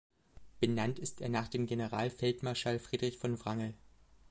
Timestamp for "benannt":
0.59-0.97